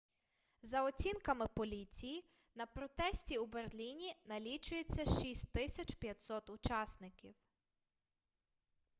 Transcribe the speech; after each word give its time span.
за 0.61 0.83
оцінками 0.83 1.47
поліції 1.47 2.23
на 2.55 2.65
протесті 2.65 3.37
у 3.37 3.45
берліні 3.45 4.13
налічується 4.25 5.05
6500 5.21 6.49
учасників 6.49 7.35